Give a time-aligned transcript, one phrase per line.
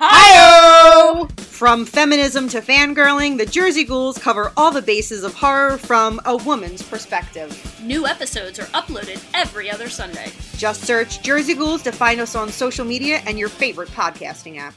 [0.00, 1.26] Hi!
[1.38, 6.36] From feminism to fangirling, the Jersey Ghouls cover all the bases of horror from a
[6.36, 7.50] woman's perspective.
[7.82, 10.30] New episodes are uploaded every other Sunday.
[10.56, 14.74] Just search Jersey Ghouls to find us on social media and your favorite podcasting app.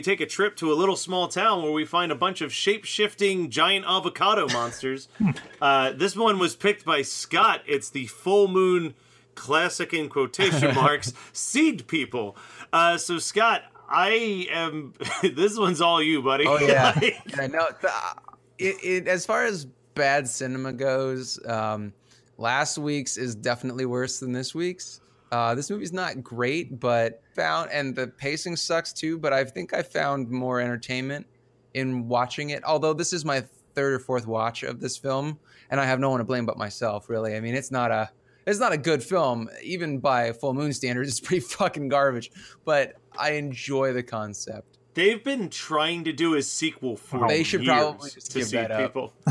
[0.00, 2.54] We take a trip to a little small town where we find a bunch of
[2.54, 5.08] shape shifting giant avocado monsters.
[5.60, 7.60] uh, this one was picked by Scott.
[7.66, 8.94] It's the full moon
[9.34, 12.34] classic in quotation marks seed people.
[12.72, 13.60] Uh, so, Scott,
[13.90, 14.94] I am.
[15.22, 16.46] this one's all you, buddy.
[16.46, 17.46] Oh yeah, Like, yeah.
[17.48, 17.92] No, the,
[18.56, 21.92] it, it as far as bad cinema goes, um,
[22.38, 25.02] last week's is definitely worse than this week's.
[25.30, 29.18] Uh, this movie's not great, but found and the pacing sucks too.
[29.18, 31.26] But I think I found more entertainment
[31.74, 32.64] in watching it.
[32.64, 35.38] Although this is my third or fourth watch of this film,
[35.70, 37.08] and I have no one to blame but myself.
[37.08, 38.10] Really, I mean, it's not a
[38.46, 41.08] it's not a good film, even by full moon standards.
[41.10, 42.30] It's pretty fucking garbage.
[42.64, 44.78] But I enjoy the concept.
[44.94, 48.48] They've been trying to do a sequel for They should years probably just to give
[48.48, 48.80] Seed that up.
[48.82, 49.12] people.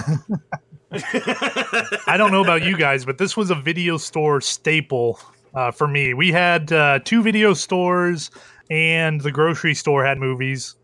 [2.07, 5.19] I don't know about you guys, but this was a video store staple
[5.53, 6.13] uh, for me.
[6.13, 8.31] We had uh, two video stores,
[8.69, 10.75] and the grocery store had movies.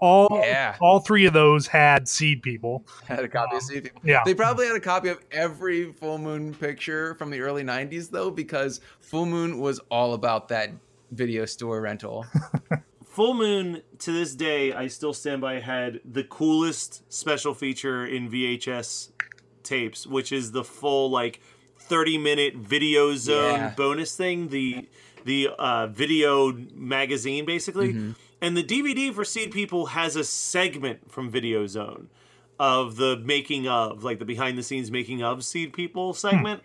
[0.00, 0.76] All Yeah.
[0.80, 2.84] all three of those had Seed People.
[3.06, 4.02] had a copy of Seed People.
[4.04, 4.20] Yeah.
[4.24, 8.30] They probably had a copy of every Full Moon picture from the early 90s, though,
[8.30, 10.70] because Full Moon was all about that
[11.10, 12.26] video store rental.
[13.06, 18.28] Full Moon to this day, I still stand by had the coolest special feature in
[18.28, 19.10] VHS
[19.62, 21.40] tapes, which is the full like
[21.88, 23.74] thirty minute video zone Yeah.
[23.76, 24.88] bonus thing, the
[25.24, 28.10] the uh, video magazine basically, Mm-hmm.
[28.42, 32.08] and the DVD for Seed People has a segment from Video Zone
[32.60, 36.62] of the making of, like the behind the scenes making of Seed People segment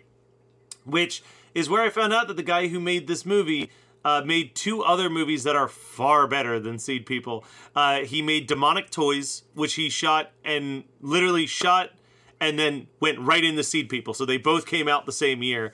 [0.84, 1.22] which
[1.54, 3.70] is where I found out that the guy who made this movie
[4.04, 7.44] uh, made two other movies that are far better than Seed People.
[7.76, 11.90] Uh, he made Demonic Toys, which he shot and literally shot
[12.40, 14.14] and then went right into Seed People.
[14.14, 15.72] So they both came out the same year.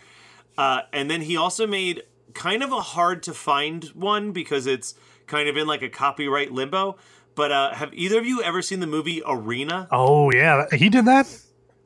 [0.59, 2.03] Uh, and then he also made
[2.35, 4.95] kind of a hard to find one because it's
[5.27, 6.97] kind of in like a copyright limbo.
[7.35, 9.89] But uh, have either of you ever seen the movie Arena?
[9.91, 11.27] Oh yeah, he did that.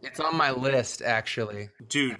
[0.03, 1.71] it's on my list, actually.
[1.89, 2.17] dude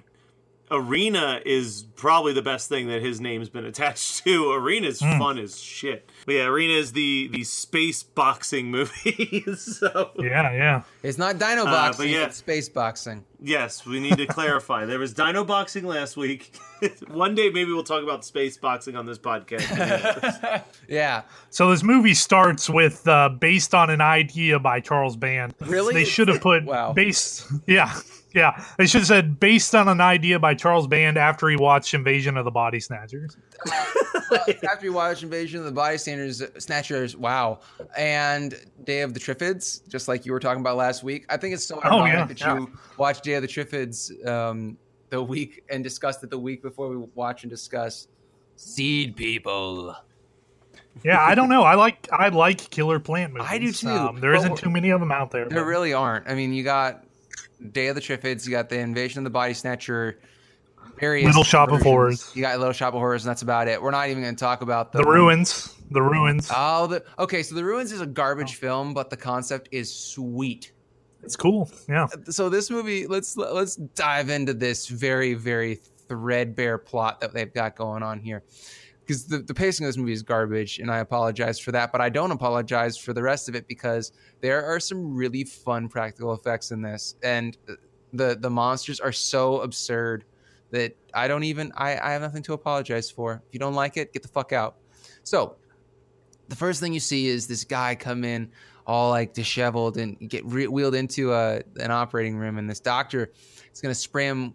[0.71, 5.59] arena is probably the best thing that his name's been attached to arena's fun as
[5.59, 10.81] shit but yeah arena is the the space boxing movie so Yeah, yeah.
[11.03, 12.25] It's not Dino but Boxing, yeah.
[12.25, 13.25] it's Space Boxing.
[13.41, 16.55] yes we need to clarify there was dino boxing last week
[17.09, 21.21] one day maybe we'll talk about space boxing on this podcast Yeah.
[21.49, 25.53] So this movie starts with uh, based on an idea by Charles Band.
[25.61, 25.93] Really?
[25.93, 26.91] They should have put Wow.
[26.93, 27.45] based.
[27.67, 27.93] Yeah,
[28.33, 28.63] yeah.
[28.77, 32.37] They should have said based on an idea by Charles Band after he watched Invasion
[32.37, 33.37] of the Body Snatchers.
[34.63, 37.59] After you watch Invasion of the Body Snatchers, Snatchers, wow,
[37.97, 38.55] and
[38.85, 41.25] Day of the Triffids, just like you were talking about last week.
[41.29, 42.57] I think it's so Oh, ironic yeah, that yeah.
[42.59, 44.77] you watched Day of the Triffids um,
[45.09, 48.07] the week and discussed it the week before we watch and discuss
[48.55, 49.95] Seed People.
[51.03, 51.63] Yeah, I don't know.
[51.63, 53.47] I like I like killer plant movies.
[53.51, 55.49] I do too, Um, there isn't too many of them out there.
[55.49, 56.29] There but- really aren't.
[56.29, 57.03] I mean, you got
[57.71, 60.19] Day of the Triffids, you got the Invasion of the Body Snatcher,
[60.99, 61.81] various Little Shop of.
[61.81, 62.31] Horrors.
[62.35, 63.81] You got Little Shop of Horrors, and that's about it.
[63.81, 65.75] We're not even going to talk about the, the ruins.
[65.91, 66.49] The ruins.
[66.55, 67.43] Oh, the okay.
[67.43, 70.71] So the ruins is a garbage film, but the concept is sweet.
[71.21, 71.69] it's cool.
[71.89, 72.07] Yeah.
[72.29, 75.75] So this movie, let's let's dive into this very very
[76.07, 78.43] threadbare plot that they've got going on here.
[79.11, 81.91] Because the, the pacing of this movie is garbage, and I apologize for that.
[81.91, 85.89] But I don't apologize for the rest of it because there are some really fun
[85.89, 87.57] practical effects in this, and
[88.13, 90.23] the the monsters are so absurd
[90.69, 93.43] that I don't even I, I have nothing to apologize for.
[93.45, 94.77] If you don't like it, get the fuck out.
[95.23, 95.57] So
[96.47, 98.49] the first thing you see is this guy come in
[98.87, 103.29] all like disheveled and get re- wheeled into a an operating room, and this doctor
[103.73, 104.53] is gonna spray him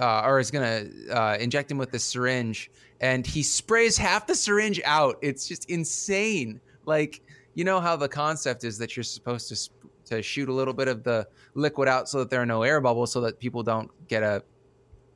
[0.00, 2.70] uh, or is gonna uh, inject him with the syringe,
[3.00, 5.18] and he sprays half the syringe out.
[5.22, 6.60] It's just insane.
[6.86, 7.22] Like
[7.54, 9.72] you know how the concept is that you're supposed to sp-
[10.06, 12.80] to shoot a little bit of the liquid out so that there are no air
[12.80, 14.42] bubbles, so that people don't get a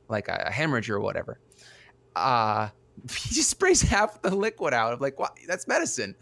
[0.07, 1.39] like a, hemorrhage or whatever.
[2.15, 2.69] Uh
[3.09, 4.93] he just sprays half the liquid out.
[4.93, 5.37] I'm like, what?
[5.47, 6.15] That's medicine.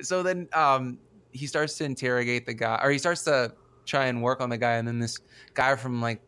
[0.00, 0.98] So then um,
[1.32, 3.54] he starts to interrogate the guy, or he starts to
[3.86, 5.18] try and work on the guy, and then this
[5.54, 6.20] guy from like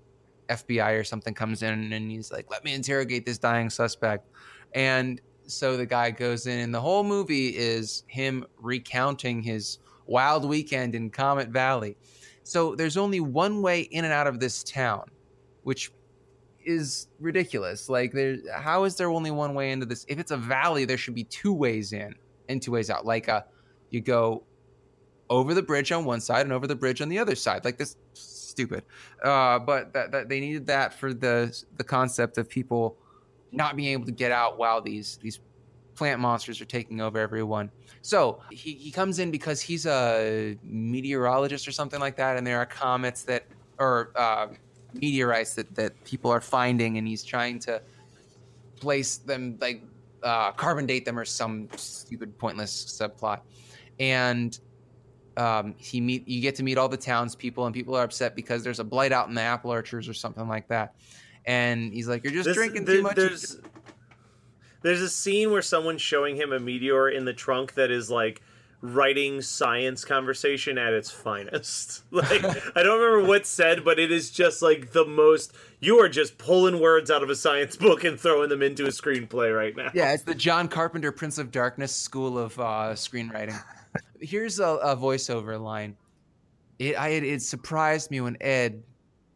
[0.49, 4.29] FBI or something comes in, and he's like, "Let me interrogate this dying suspect."
[4.75, 10.45] And so the guy goes in, and the whole movie is him recounting his wild
[10.45, 11.97] weekend in Comet Valley.
[12.43, 15.11] So there's only one way in and out of this town,
[15.63, 15.93] which
[16.65, 17.89] is ridiculous.
[17.89, 20.05] Like, there, how is there only one way into this?
[20.09, 22.15] If it's a valley, there should be two ways in
[22.49, 23.07] and two ways out.
[23.07, 23.43] Like, uh,
[23.91, 24.43] you go
[25.31, 27.65] over the bridge on one side and over the bridge on the other side.
[27.65, 28.85] Like this, stupid.
[29.23, 32.97] Uh, but that, that they needed that for the the concept of people
[33.53, 35.41] not being able to get out while these these
[35.95, 37.71] plant monsters are taking over everyone.
[38.03, 42.59] So he, he comes in because he's a meteorologist or something like that, and there
[42.59, 43.45] are comets that
[43.79, 44.49] or uh,
[44.95, 47.83] meteorites that, that people are finding, and he's trying to
[48.77, 49.83] place them like
[50.23, 53.41] uh, carbon date them or some stupid pointless subplot.
[53.99, 54.59] And
[55.37, 58.63] um, he meet you get to meet all the townspeople, and people are upset because
[58.63, 60.95] there's a blight out in the apple orchards or something like that.
[61.47, 63.61] And he's like, "You're just This- drinking there- too much." There's,
[64.83, 68.43] there's a scene where someone's showing him a meteor in the trunk that is like
[68.83, 72.03] writing science conversation at its finest.
[72.13, 72.45] Like
[72.77, 75.53] I don't remember what's said, but it is just like the most.
[75.81, 78.89] You are just pulling words out of a science book and throwing them into a
[78.91, 79.91] screenplay right now.
[79.95, 83.61] Yeah, it's the John Carpenter Prince of Darkness school of uh, screenwriting.
[84.21, 85.97] Here's a, a voiceover line.
[86.79, 88.83] It, I, it it surprised me when Ed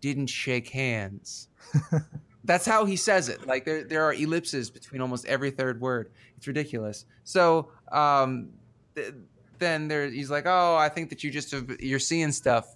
[0.01, 1.49] didn't shake hands.
[2.45, 3.47] That's how he says it.
[3.47, 6.11] Like there there are ellipses between almost every third word.
[6.37, 7.05] It's ridiculous.
[7.25, 8.51] So um,
[8.95, 9.15] th-
[9.59, 12.75] then there he's like, oh, I think that you just have, you're seeing stuff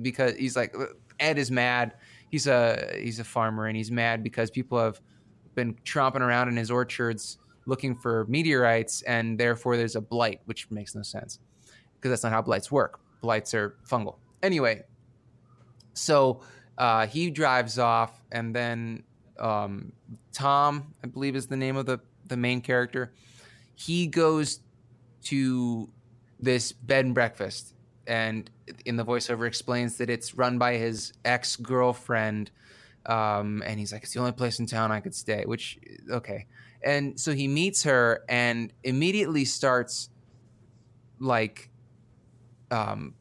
[0.00, 0.74] because he's like
[1.18, 1.94] Ed is mad.
[2.30, 5.00] He's a he's a farmer and he's mad because people have
[5.54, 10.70] been tromping around in his orchards looking for meteorites, and therefore there's a blight, which
[10.70, 11.38] makes no sense
[11.96, 13.00] because that's not how blights work.
[13.20, 14.16] Blights are fungal.
[14.42, 14.82] Anyway,
[15.92, 16.40] so
[16.80, 19.02] uh, he drives off, and then
[19.38, 19.92] um,
[20.32, 23.12] Tom, I believe, is the name of the the main character.
[23.74, 24.60] He goes
[25.24, 25.90] to
[26.40, 27.74] this bed and breakfast,
[28.06, 28.50] and
[28.86, 32.50] in the voiceover explains that it's run by his ex girlfriend
[33.04, 35.78] um, and he's like, "It's the only place in town I could stay." Which,
[36.10, 36.46] okay,
[36.82, 40.08] and so he meets her and immediately starts
[41.18, 41.68] like
[42.70, 43.14] um,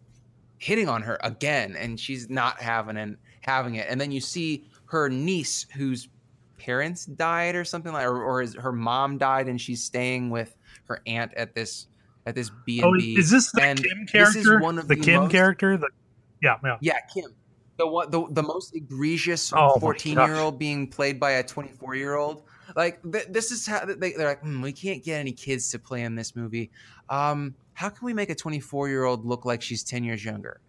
[0.57, 3.87] hitting on her again, and she's not having and having it.
[3.89, 6.09] And then you see her niece, whose
[6.57, 10.55] parents died or something like, or, or his, her mom died, and she's staying with
[10.85, 11.87] her aunt at this
[12.25, 13.15] at this B Oh, and B.
[13.17, 15.77] is this the And Kim this is one of the, the Kim most- character?
[15.77, 15.87] The,
[16.41, 16.77] yeah, yeah.
[16.81, 17.33] Yeah, Kim.
[17.77, 21.43] The one, the, the most egregious Oh my 14 year old being played by a
[21.43, 22.43] 24 year old.
[22.75, 25.79] Like, th- this is how they, they're like, hmm, we can't get any kids to
[25.79, 26.71] play in this movie.
[27.09, 30.59] Um, how can we make a 24 year old look like she's 10 years younger?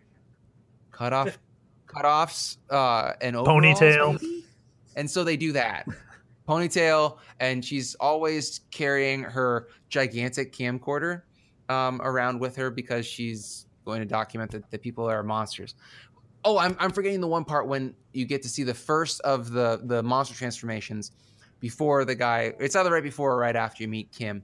[0.93, 1.37] Cut off,
[1.91, 4.21] cut offs, uh, and Ponytail.
[4.21, 4.45] maybe?
[4.97, 5.87] And so they do that.
[6.49, 11.23] Ponytail, and she's always carrying her gigantic camcorder
[11.69, 15.75] um, around with her because she's going to document that, the people are monsters.
[16.45, 19.51] Oh, I'm, I'm forgetting the one part when you get to see the first of
[19.51, 21.13] the the monster transformations
[21.61, 22.55] before the guy.
[22.59, 24.43] It's either right before or right after you meet Kim,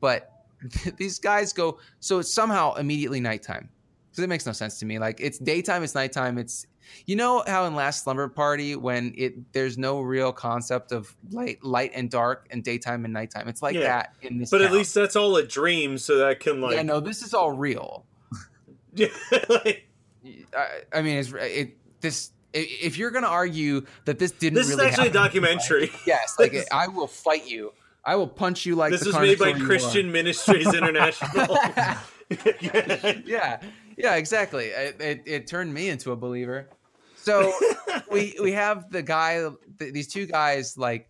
[0.00, 0.30] but
[0.96, 1.78] these guys go.
[2.00, 3.70] So it's somehow immediately nighttime,
[4.10, 4.98] because it makes no sense to me.
[4.98, 6.38] Like it's daytime, it's nighttime.
[6.38, 6.66] It's
[7.06, 11.62] you know how in Last Slumber Party when it there's no real concept of light,
[11.64, 13.46] light and dark, and daytime and nighttime.
[13.48, 13.82] It's like Yeah.
[13.82, 14.50] that in this.
[14.50, 17.32] But at least that's all a dream, so that can like yeah, no, this is
[17.34, 18.04] all real.
[18.92, 19.06] Yeah,
[19.48, 19.86] like,
[20.56, 22.32] I, I mean, it's it this.
[22.52, 25.92] If you're gonna argue that this didn't, this is actually a documentary.
[26.04, 27.72] yes, like I will fight you.
[28.04, 29.66] I will punch you like this was made by carnivore you are.
[29.68, 31.56] Christian Ministries International.
[31.76, 32.00] yeah.
[33.24, 33.60] yeah,
[34.02, 34.66] yeah, exactly.
[34.66, 36.68] It, it, it turned me into a believer.
[37.16, 37.52] So
[38.10, 41.08] we we have the guy, th- these two guys, like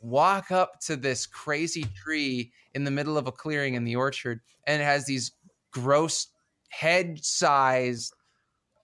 [0.00, 4.40] walk up to this crazy tree in the middle of a clearing in the orchard,
[4.66, 5.32] and it has these
[5.72, 6.28] gross
[6.68, 8.12] head size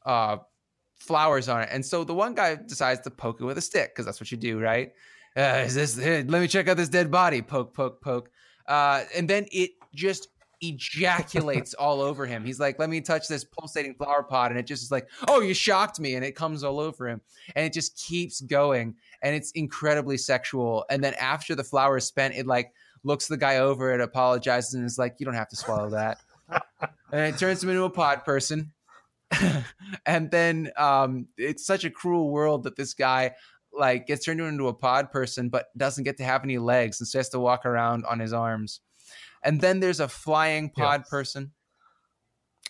[0.04, 0.38] uh,
[0.96, 1.68] flowers on it.
[1.70, 4.30] And so the one guy decides to poke it with a stick because that's what
[4.30, 4.92] you do, right?
[5.36, 5.96] Uh, is this?
[5.96, 7.42] Here, let me check out this dead body.
[7.42, 8.30] Poke, poke, poke.
[8.66, 10.28] Uh, and then it just
[10.60, 12.44] ejaculates all over him.
[12.44, 15.40] He's like, "Let me touch this pulsating flower pot," and it just is like, "Oh,
[15.40, 17.20] you shocked me!" And it comes all over him,
[17.54, 20.84] and it just keeps going, and it's incredibly sexual.
[20.90, 22.72] And then after the flower is spent, it like
[23.04, 26.18] looks the guy over, it apologizes, and is like, "You don't have to swallow that."
[27.12, 28.72] and it turns him into a pod person.
[30.06, 33.34] and then um, it's such a cruel world that this guy
[33.72, 37.06] like gets turned into a pod person, but doesn't get to have any legs and
[37.06, 38.80] so has to walk around on his arms.
[39.42, 41.08] And then there's a flying pod Yes.
[41.10, 41.52] person.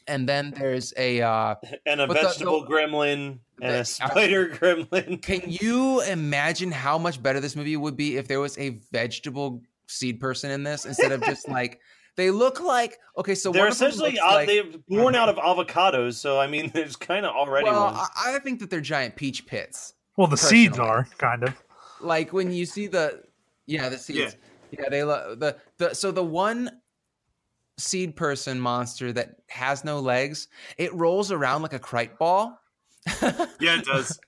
[0.06, 1.54] And then there's a uh,
[1.86, 5.20] And a But the- vegetable the- gremlin and the- a spider gremlin.
[5.22, 9.62] Can you imagine how much better this movie would be if there was a vegetable
[9.86, 11.80] seed person in this instead of just like
[12.16, 13.34] they look like okay?
[13.34, 16.40] So They're one of them essentially looks uh, like- they're born out of avocados, so
[16.40, 17.94] I mean, there's kind of already well, one.
[17.94, 19.92] I, I think that they're giant peach pits.
[20.16, 21.54] Well, the seeds are kind of.
[22.00, 23.22] like when you see the
[23.66, 24.36] yeah the seeds
[24.70, 26.70] yeah, they lo- the the so the one
[27.78, 32.60] seed person monster that has no legs it rolls around like a Krite ball
[33.60, 34.18] yeah, it does.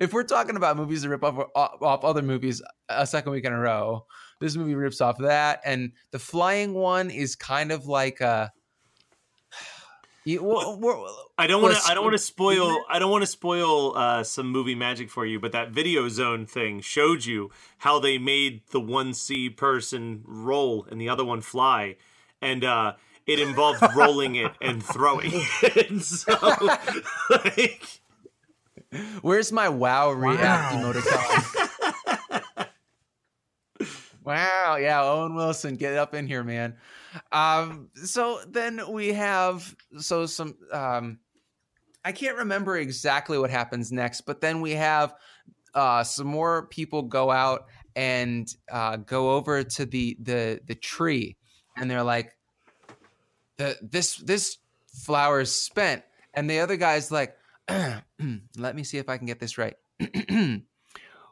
[0.00, 3.44] if we're talking about movies that rip off, off off other movies a second week
[3.44, 4.04] in a row
[4.40, 8.50] this movie rips off that and the flying one is kind of like a
[10.24, 11.82] you, we're- we're- I don't want to.
[11.90, 12.84] I don't want to spoil.
[12.88, 16.46] I don't want to spoil uh, some movie magic for you, but that video zone
[16.46, 21.40] thing showed you how they made the one C person roll and the other one
[21.40, 21.96] fly,
[22.40, 22.92] and uh,
[23.26, 25.30] it involved rolling it and throwing.
[25.34, 25.86] it.
[25.90, 26.32] And so,
[27.30, 28.00] like,
[29.22, 30.92] Where's my wow react Wow.
[30.92, 31.63] emoticon?
[34.24, 36.76] Wow, yeah, Owen Wilson, get up in here, man.
[37.30, 41.18] Um, so then we have so some um
[42.04, 45.14] I can't remember exactly what happens next, but then we have
[45.74, 47.66] uh some more people go out
[47.96, 51.36] and uh go over to the the the tree
[51.76, 52.36] and they're like
[53.56, 56.02] the this this flower is spent
[56.34, 57.36] and the other guy's like
[58.58, 59.74] let me see if I can get this right.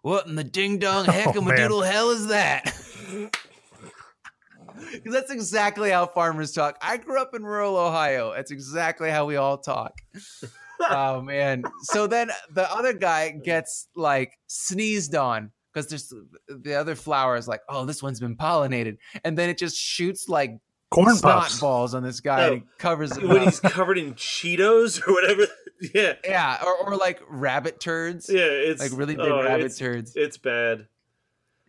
[0.02, 2.74] what in the ding dong heck Oh, of a doodle hell is that?
[3.12, 6.78] 'Cause that's exactly how farmers talk.
[6.80, 8.32] I grew up in rural Ohio.
[8.34, 10.00] That's exactly how we all talk.
[10.80, 11.64] oh man.
[11.82, 16.12] So then the other guy gets like sneezed on because there's
[16.48, 20.28] the other flower is like, oh, this one's been pollinated, and then it just shoots
[20.28, 20.58] like
[20.90, 23.44] Corn snot balls on this guy Oh, and it covers it when up.
[23.44, 25.46] he's covered in Cheetos or whatever.
[25.92, 28.30] Yeah, Yeah, or, or like rabbit turds.
[28.32, 28.42] yeah.
[28.44, 30.12] It's like really big oh, rabbit it's, turds.
[30.14, 30.86] It's bad.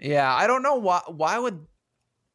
[0.04, 1.02] Yeah, I don't know why.
[1.08, 1.66] Why would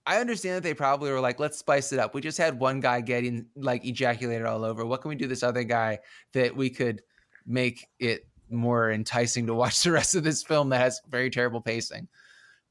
[0.06, 2.14] I understand that they probably were like, let's spice it up.
[2.14, 4.86] We just had one guy getting like ejaculated all over.
[4.86, 5.98] What can we do this other guy
[6.32, 7.02] that we could
[7.46, 11.60] make it more enticing to watch the rest of this film that has very terrible
[11.60, 12.08] pacing?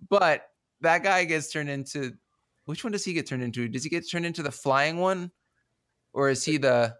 [0.10, 0.50] But
[0.82, 2.13] that guy gets turned into
[2.66, 3.68] which one does he get turned into?
[3.68, 5.32] Does he get turned into the flying one,
[6.12, 6.96] or is he the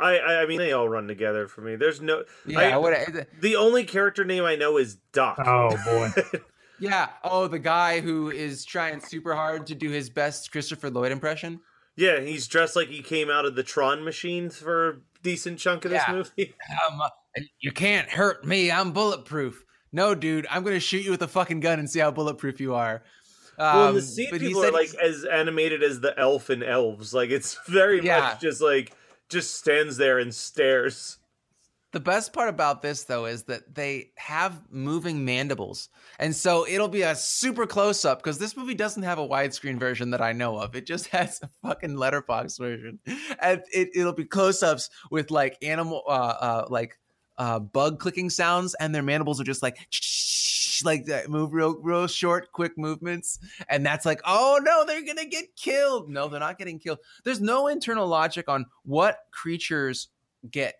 [0.00, 1.76] I, I I mean, they all run together for me.
[1.76, 2.24] There's no.
[2.44, 2.58] yeah?
[2.58, 2.92] I- what?
[3.40, 5.38] The only character name I know is Doc.
[5.44, 6.40] Oh boy.
[6.78, 7.08] Yeah.
[7.24, 11.60] Oh, the guy who is trying super hard to do his best Christopher Lloyd impression.
[11.96, 15.84] Yeah, he's dressed like he came out of the Tron machines for a decent chunk
[15.86, 16.14] of this Yeah.
[16.14, 16.54] movie.
[16.88, 17.00] Um,
[17.60, 18.70] you can't hurt me.
[18.70, 19.64] I'm bulletproof.
[19.92, 22.74] No, dude, I'm gonna shoot you with a fucking gun and see how bulletproof you
[22.74, 23.02] are.
[23.58, 27.14] Um, well, the but people are like as animated as the elf and elves.
[27.14, 28.20] Like it's very Yeah.
[28.20, 28.92] much just like
[29.30, 31.16] just stands there and stares.
[31.96, 35.88] The best part about this though is that they have moving mandibles,
[36.18, 39.78] and so it'll be a super close up because this movie doesn't have a widescreen
[39.78, 40.76] version that I know of.
[40.76, 42.98] It just has a fucking letterbox version,
[43.40, 46.98] and it, it'll be close ups with like animal, uh, uh, like
[47.38, 49.78] uh, bug clicking sounds, and their mandibles are just like.
[50.84, 53.38] like that move real real short quick movements
[53.70, 57.40] and that's like oh no they're gonna get killed no they're not getting killed there's
[57.40, 60.08] no internal logic on what creatures
[60.50, 60.74] get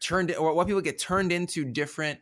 [0.00, 2.20] turned or what people get turned into different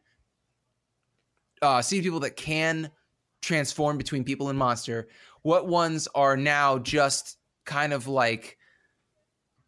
[1.63, 2.91] uh seed people that can
[3.43, 5.09] transform between people and monster.
[5.43, 8.59] What ones are now just kind of like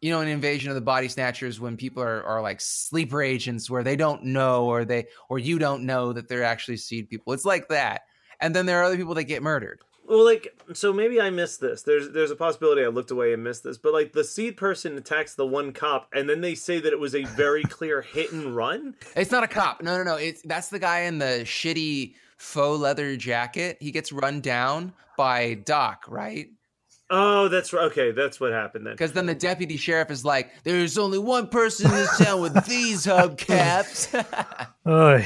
[0.01, 3.69] you know an invasion of the body snatchers when people are, are like sleeper agents
[3.69, 7.33] where they don't know or they or you don't know that they're actually seed people.
[7.33, 8.01] It's like that.
[8.41, 11.61] And then there are other people that get murdered Well, like, so maybe I missed
[11.61, 11.83] this.
[11.83, 14.97] There's there's a possibility I looked away and missed this, but like the seed person
[14.97, 18.31] attacks the one cop, and then they say that it was a very clear hit
[18.31, 18.95] and run.
[19.15, 19.83] It's not a cop.
[19.83, 20.15] No, no, no.
[20.15, 23.77] It's that's the guy in the shitty faux leather jacket.
[23.79, 26.47] He gets run down by Doc, right?
[27.11, 27.83] Oh, that's right.
[27.85, 28.93] Okay, that's what happened then.
[28.93, 32.65] Because then the deputy sheriff is like, "There's only one person in this town with
[32.65, 34.09] these hubcaps."
[34.87, 35.23] Oy.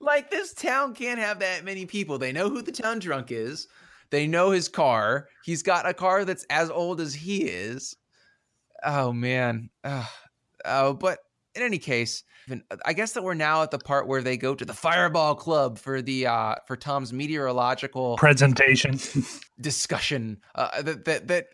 [0.00, 2.18] like this town can't have that many people.
[2.18, 3.66] They know who the town drunk is.
[4.10, 5.28] They know his car.
[5.44, 7.96] He's got a car that's as old as he is.
[8.84, 9.70] Oh man.
[10.64, 11.18] Oh, but
[11.54, 12.22] in any case,
[12.84, 15.78] I guess that we're now at the part where they go to the Fireball Club
[15.78, 18.98] for the uh for Tom's meteorological Presentation.
[19.60, 21.46] discussion uh, that that that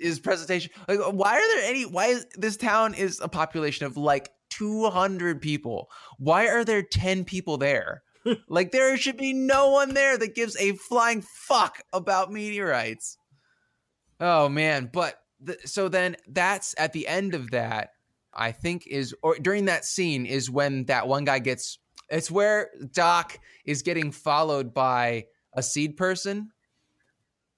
[0.00, 0.70] is presentation.
[0.88, 1.84] Like, why are there any?
[1.84, 5.90] Why is this town is a population of like two hundred people?
[6.18, 8.02] Why are there ten people there?
[8.48, 13.18] Like there should be no one there that gives a flying fuck about meteorites.
[14.20, 17.90] Oh man, but th- so then that's at the end of that.
[18.32, 21.78] I think is or during that scene is when that one guy gets.
[22.08, 26.50] It's where Doc is getting followed by a seed person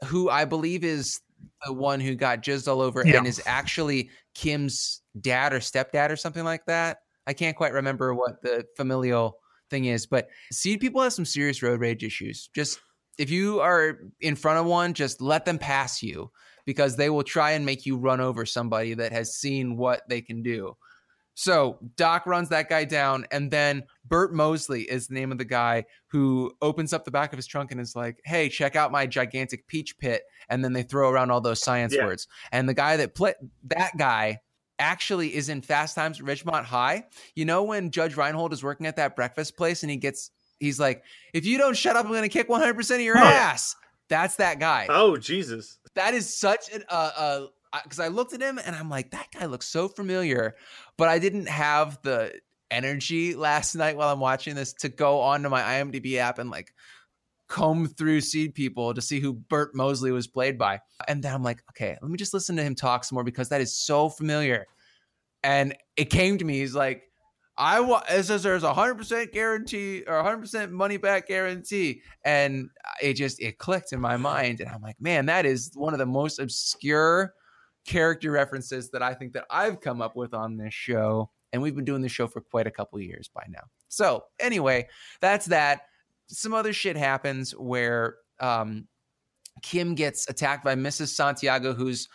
[0.06, 1.20] who I believe is
[1.66, 3.18] the one who got jizzed all over Yeah.
[3.18, 6.98] and is actually Kim's dad or stepdad or something like that.
[7.26, 9.38] I can't quite remember what the familial
[9.70, 12.48] thing is, but seed people have some serious road rage issues.
[12.54, 12.80] Just
[13.18, 16.30] if you are in front of one, just let them pass you
[16.64, 20.20] because they will try and make you run over somebody that has seen what they
[20.20, 20.76] can do.
[21.34, 25.44] So Doc runs that guy down, and then Bert Mosley is the name of the
[25.44, 28.90] guy who opens up the back of his trunk and is like, "Hey, check out
[28.90, 32.06] my gigantic peach pit." And then they throw around all those science Yeah.
[32.06, 32.26] words.
[32.50, 33.37] And the guy that played
[33.68, 34.40] that guy
[34.78, 37.04] actually is in Fast Times Ridgemont High.
[37.35, 40.79] You know when Judge Reinhold is working at that breakfast place and he gets he's
[40.81, 43.22] like, "If you don't shut up, I'm going to kick 100 percent of your Oh,
[43.22, 43.76] ass."
[44.09, 45.79] That's that guy Oh Jesus!
[45.94, 47.46] that is such an uh uh
[47.85, 50.55] because I looked at him and I'm like, that guy looks so familiar,
[50.96, 52.33] but I didn't have the
[52.70, 56.72] energy last night while I'm watching this to go onto my IMDb app and like
[57.48, 60.80] comb through seed people to see who Burt Mosley was played by.
[61.06, 63.48] And then I'm like, okay, let me just listen to him talk some more because
[63.48, 64.66] that is so familiar.
[65.42, 67.04] And it came to me, he's like,
[67.58, 71.26] I want it says there's a hundred percent guarantee or a hundred percent money back
[71.26, 72.70] guarantee, and
[73.02, 75.98] it just it clicked in my mind, and I'm like, man, that is one of
[75.98, 77.34] the most obscure
[77.84, 81.74] character references that I think that I've come up with on this show, and we've
[81.74, 83.64] been doing this show for quite a couple years by now.
[83.88, 84.87] So anyway,
[85.20, 85.80] that's that.
[86.29, 88.87] Some other shit happens where um,
[89.62, 91.09] Kim gets attacked by Mrs.
[91.09, 92.09] Santiago, who's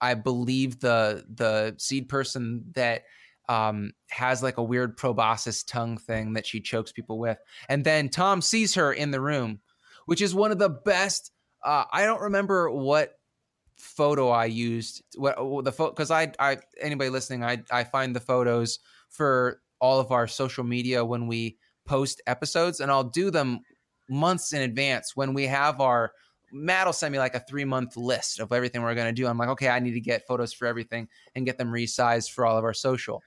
[0.00, 3.02] I believe the the seed person that
[3.48, 7.38] um, has like a weird proboscis tongue thing that she chokes people with.
[7.68, 9.60] And then Tom sees her in the room,
[10.06, 11.30] which is one of the best.
[11.64, 13.18] Uh, I don't remember what
[13.76, 15.02] photo I used.
[15.16, 15.92] What the photo?
[15.92, 20.64] Because I, I anybody listening, I I find the photos for all of our social
[20.64, 23.60] media when we post episodes, and I'll do them
[24.08, 26.12] months in advance when we have our.
[26.52, 29.26] Matt will send me like a three month list of everything we're going to do.
[29.26, 32.46] I'm like, okay, I need to get photos for everything and get them resized for
[32.46, 33.20] all of our social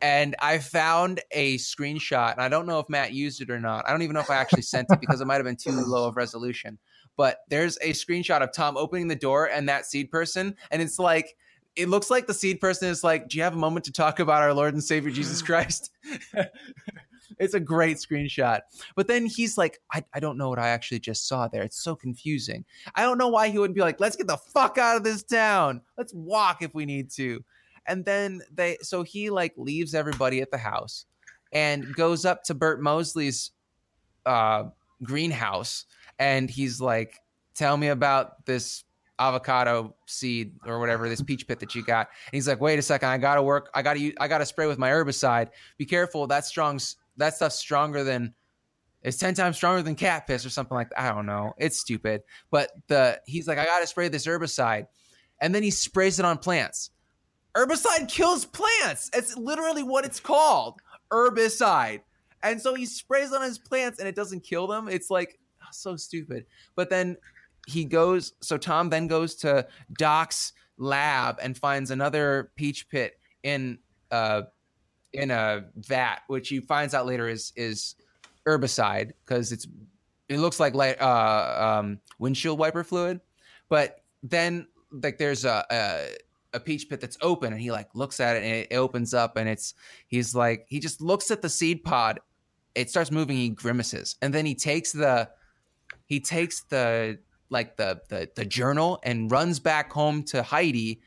[0.00, 2.32] and I found a screenshot.
[2.32, 3.86] And I don't know if Matt used it or not.
[3.86, 5.72] I don't even know if I actually sent it because it might have been too
[5.72, 6.78] low of resolution.
[7.16, 11.00] But there's a screenshot of Tom opening the door and that seed person, and it's
[11.00, 11.36] like
[11.74, 14.20] it looks like the seed person is like, "Do you have a moment to talk
[14.20, 15.90] about our Lord and Savior Jesus Christ?"
[17.38, 18.60] it's a great screenshot.
[18.94, 21.62] But then he's like, I, I don't know what I actually just saw there.
[21.62, 22.64] It's so confusing.
[22.94, 25.22] I don't know why he wouldn't be like, let's get the fuck out of this
[25.22, 25.82] town.
[25.96, 27.44] Let's walk if we need to
[27.88, 31.06] and then they so he like leaves everybody at the house
[31.52, 33.50] and goes up to Bert Mosley's
[34.26, 34.64] uh
[35.02, 35.86] greenhouse
[36.18, 37.20] and he's like
[37.54, 38.84] tell me about this
[39.18, 42.82] avocado seed or whatever this peach pit that you got and he's like wait a
[42.82, 45.48] second I got to work I got to I got to spray with my herbicide
[45.76, 46.78] be careful that strong
[47.18, 48.34] that stuff's stronger than
[49.02, 51.00] it's 10 times stronger than cat piss or something like that.
[51.00, 51.52] I don't know.
[51.58, 52.22] It's stupid.
[52.50, 54.86] But the he's like I got to spray this herbicide
[55.40, 56.90] and then he sprays it on plants
[57.58, 59.10] herbicide kills plants.
[59.12, 62.00] It's literally what it's called herbicide.
[62.42, 64.88] And so he sprays on his plants and it doesn't kill them.
[64.88, 66.46] It's like oh, so stupid.
[66.76, 67.16] But then
[67.66, 69.66] he goes, so Tom then goes to
[69.98, 73.78] Doc's lab and finds another peach pit in
[74.10, 74.42] uh
[75.12, 77.94] in a vat, which he finds out later is is
[78.46, 79.66] herbicide because it's
[80.28, 83.20] it looks like light, uh, um, windshield wiper fluid.
[83.68, 86.08] But then like there's a, a
[86.54, 89.36] a peach pit that's open and he like looks at it and it opens up
[89.36, 89.74] and it's
[90.06, 92.20] he's like he just looks at the seed pod
[92.74, 95.28] it starts moving he grimaces and then he takes the
[96.06, 97.18] he takes the
[97.50, 101.02] like the the, the journal and runs back home to heidi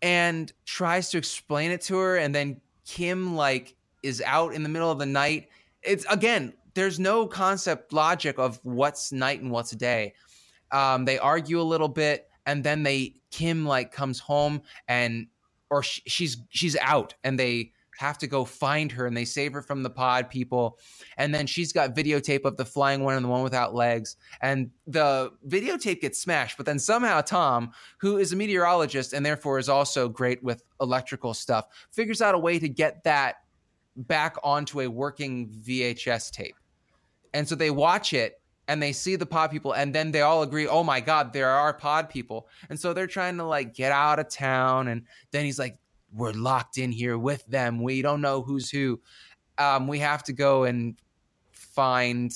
[0.00, 4.68] and tries to explain it to her and then kim like is out in the
[4.68, 5.48] middle of the night.
[5.82, 10.14] It's again there's no concept logic of what's night and what's day.
[10.72, 15.26] Um, they argue a little bit and then they kim like comes home and
[15.70, 19.52] or sh- she's she's out and they have to go find her and they save
[19.52, 20.78] her from the pod people.
[21.16, 24.16] And then she's got videotape of the flying one and the one without legs.
[24.42, 29.58] And the videotape gets smashed but then somehow tom who is a meteorologist and therefore
[29.58, 33.36] is also great with electrical stuff figures out a way to get that
[33.96, 36.56] back onto a working vhs tape.
[37.34, 40.42] And so they watch it and they see the pod people and then they all
[40.42, 42.48] agree oh my god there are pod people.
[42.68, 45.78] And so they're trying to like get out of town and then he's like
[46.12, 47.82] we're locked in here with them.
[47.82, 49.00] We don't know who's who.
[49.58, 50.96] Um, we have to go and
[51.50, 52.32] find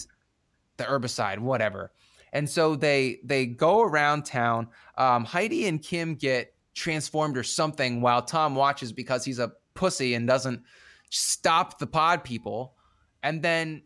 [0.76, 1.92] the herbicide whatever.
[2.32, 4.68] And so they they go around town.
[4.96, 10.14] Um, heidi and kim get transformed or something while tom watches because he's a pussy
[10.14, 10.62] and doesn't
[11.10, 12.74] stop the pod people.
[13.22, 13.82] And then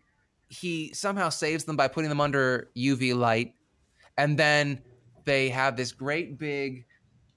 [0.49, 3.55] he somehow saves them by putting them under uv light.
[4.17, 4.83] And then
[5.25, 6.85] they have this great big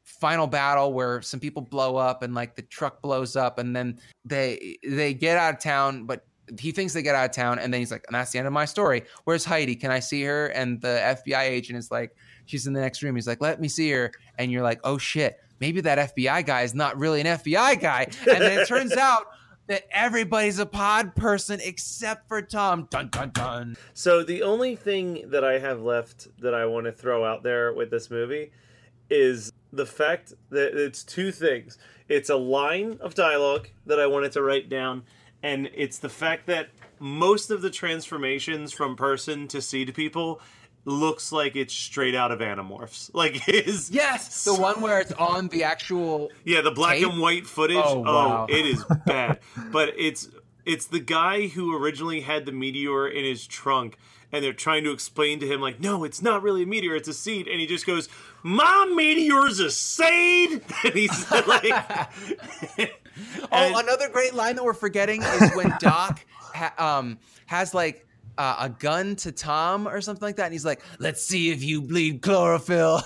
[0.07, 3.99] final battle where some people blow up and like the truck blows up and then
[4.23, 6.25] they they get out of town but
[6.59, 8.47] he thinks they get out of town and then he's like and that's the end
[8.47, 9.03] of my story.
[9.25, 9.75] Where's heidi?
[9.75, 10.47] Can i see her?
[10.47, 12.15] And the fbi agent is like
[12.45, 13.15] she's in the next room.
[13.15, 14.11] He's like let me see her.
[14.39, 15.41] And you're like oh shit.
[15.59, 18.07] Maybe that fbi guy is not really an fbi guy.
[18.31, 19.25] And then it turns out
[19.67, 22.87] that everybody's a pod person except for tom.
[22.89, 23.75] Dun dun dun.
[23.93, 27.73] So the only thing that I have left that I want to throw out there
[27.73, 28.51] with this movie
[29.09, 31.77] is the fact that it's two things.
[32.09, 35.03] It's a line of dialogue that I wanted to write down,
[35.41, 40.41] and it's the fact that most of the transformations from person to seed people
[40.85, 43.11] looks like it's straight out of Animorphs.
[43.17, 47.09] Like is yes the one where it's on the actual yeah, the black Tape?
[47.09, 47.77] and white footage.
[47.77, 48.47] Oh, oh, wow.
[48.49, 49.39] it is bad.
[49.71, 50.29] but it's
[50.65, 53.97] it's the guy who originally had the meteor in his trunk,
[54.31, 57.07] and they're trying to explain to him like, no, it's not really a meteor, it's
[57.07, 58.09] a seed, and he just goes,
[58.47, 61.73] "My meteor's a seed," and he's like,
[63.51, 68.05] Oh, another great line that we're forgetting is when Doc ha- um, has like
[68.37, 71.63] uh, a gun to Tom or something like that, and he's like, "Let's see if
[71.63, 73.01] you bleed chlorophyll."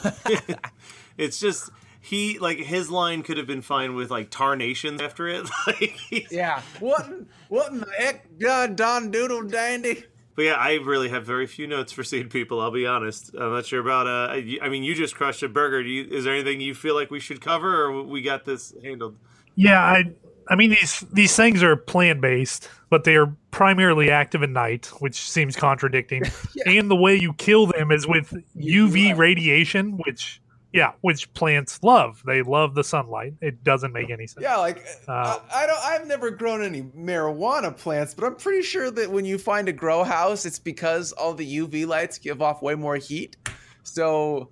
[1.18, 1.70] it's just.
[2.04, 5.48] He like his line could have been fine with like tarnations after it.
[5.68, 6.64] like, yeah.
[6.80, 7.06] What?
[7.06, 10.06] in- What in the heck, uh, Don Doodle Dandy?
[10.36, 12.62] But yeah, I really have very few notes for seed people.
[12.62, 13.32] I'll be honest.
[13.34, 14.08] I'm not sure about.
[14.08, 15.84] Uh, I I mean, you just crushed a burger.
[15.84, 18.74] Do you, is there anything you feel like we should cover, or we got this
[18.84, 19.18] handled?
[19.56, 20.12] Yeah, I
[20.48, 24.88] I mean these these things are plant based, but they are primarily active at night,
[25.00, 26.24] which seems contradicting.
[26.66, 30.41] And the way you kill them is with UV radiation, which
[30.74, 32.22] yeah, which plants love.
[32.26, 33.34] They love the sunlight.
[33.42, 34.42] It doesn't make any sense.
[34.44, 35.80] Yeah, like Uh, I, I don't.
[35.84, 39.74] I've never grown any marijuana plants, but I'm pretty sure that when you find a
[39.74, 43.36] grow house, it's because all the UV lights give off way more heat.
[43.84, 44.50] So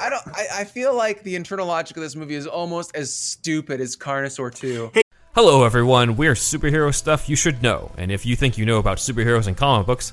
[0.00, 0.22] I don't.
[0.28, 3.96] I, I feel like the internal logic of this movie is almost as stupid as
[3.96, 4.92] Carnosaur Two.
[5.34, 6.16] Hello, everyone.
[6.16, 9.56] We're superhero stuff you should know, and if you think you know about superheroes and
[9.56, 10.12] comic books,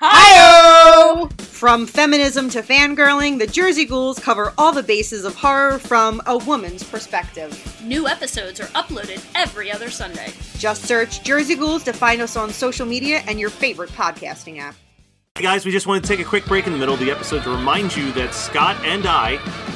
[0.00, 1.28] Hi!
[1.38, 6.36] From feminism to fangirling, the Jersey Ghouls cover all the bases of horror from a
[6.36, 7.80] woman's perspective.
[7.82, 10.32] New episodes are uploaded every other Sunday.
[10.58, 14.74] Just search Jersey Ghouls to find us on social media and your favorite podcasting app.
[15.36, 17.10] Hey guys, we just want to take a quick break in the middle of the
[17.10, 19.32] episode to remind you that Scott and I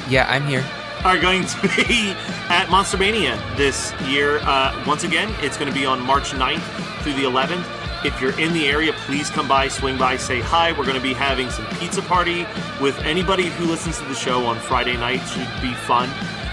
[0.09, 0.65] Yeah, I'm here.
[1.05, 2.11] are going to be
[2.49, 4.39] at Monster Mania this year.
[4.43, 6.61] Uh, once again, it's going to be on March 9th
[7.03, 7.65] through the 11th.
[8.05, 10.71] If you're in the area, please come by, swing by, say hi.
[10.71, 12.47] We're going to be having some pizza party
[12.79, 15.19] with anybody who listens to the show on Friday night.
[15.27, 16.09] Should be fun.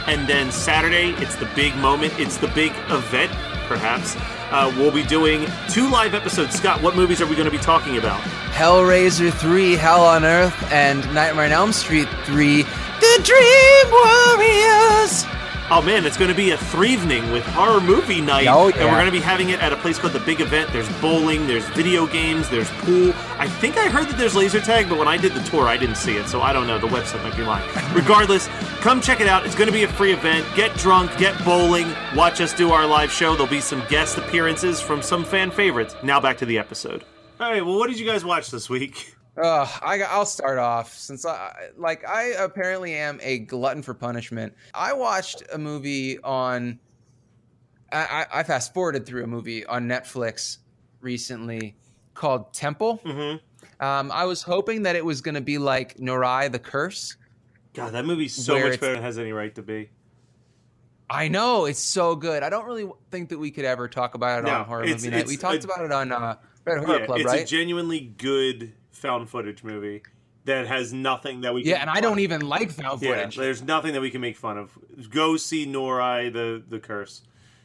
[0.08, 2.18] And then Saturday, it's the big moment.
[2.18, 3.30] It's the big event,
[3.68, 4.16] perhaps.
[4.50, 6.56] Uh, we'll be doing two live episodes.
[6.56, 8.20] Scott, what movies are we going to be talking about?
[8.50, 15.35] Hellraiser 3, Hell on Earth, and Nightmare on Elm Street 3, The Dream Warriors.
[15.68, 18.76] Oh man, it's going to be a three evening with horror movie night, Oh, and
[18.84, 20.72] we're going to be having it at a place called the Big Event.
[20.72, 23.12] There's bowling, there's video games, there's pool.
[23.40, 25.76] I think I heard that there's laser tag, but when I did the tour, I
[25.76, 26.78] didn't see it, so I don't know.
[26.78, 27.68] The website might be lying.
[27.94, 28.46] Regardless,
[28.80, 29.44] come check it out.
[29.44, 30.46] It's going to be a free event.
[30.54, 33.32] Get drunk, get bowling, watch us do our live show.
[33.32, 35.96] There'll be some guest appearances from some fan favorites.
[36.00, 37.04] Now back to the episode.
[37.40, 39.14] All right, well, what did you guys watch this week?
[39.36, 44.54] Uh, I, I'll start off since I like I apparently am a glutton for punishment.
[44.72, 46.78] I watched a movie on.
[47.92, 50.58] I, I I fast forwarded through a movie on Netflix
[51.00, 51.76] recently
[52.14, 53.00] called Temple.
[53.04, 53.84] Mm-hmm.
[53.84, 57.16] Um, I was hoping that it was going to be like Noroi the Curse.
[57.74, 59.90] God, that movie's so much better than it has any right to be.
[61.08, 62.42] I know it's so good.
[62.42, 65.10] I don't really think that we could ever talk about it No, on horror movie
[65.10, 65.26] night.
[65.26, 67.40] We talked a- about it on uh, Red Horror yeah, Club, it's right?
[67.42, 68.72] It's a genuinely good
[69.06, 70.02] found footage movie
[70.44, 73.36] that has nothing that we yeah, and I don't even like found yeah, footage.
[73.36, 74.76] there's nothing that we can make fun of.
[75.10, 77.22] Go see Noroi the the curse.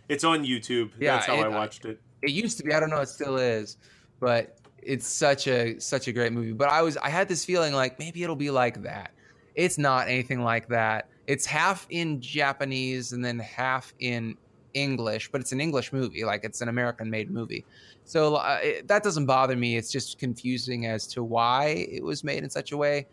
[0.09, 0.91] It's on YouTube.
[0.99, 2.01] Yeah, That's how it- I uh, watched it.
[2.21, 2.73] it used to be.
[2.73, 2.99] I don't know.
[3.01, 3.77] It still is,
[4.19, 6.53] but it's such a such a great movie.
[6.53, 9.11] But I was I had this feeling like maybe it'll be like that.
[9.55, 11.09] It's not anything like that.
[11.27, 14.37] It's half in Japanese and then half in
[14.73, 16.23] English, but it's an English movie.
[16.23, 17.65] Like it's an American made movie.
[18.03, 19.77] So uh, it, that doesn't bother me.
[19.77, 23.07] It's just confusing as to why it was made in such a way.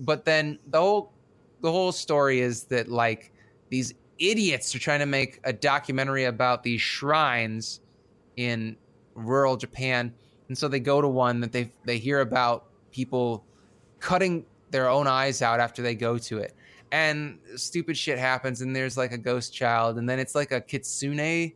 [0.00, 1.12] But then the whole
[1.60, 3.32] the whole story is that like
[3.68, 7.80] these idiots are trying to make a documentary about these shrines
[8.36, 8.76] in
[9.14, 10.14] rural Japan,
[10.48, 13.44] and so they go to one that they they hear about people
[14.00, 16.54] cutting their own eyes out after they go to it,
[16.92, 20.60] and stupid shit happens, and there's like a ghost child, and then it's like a
[20.60, 21.52] kitsune,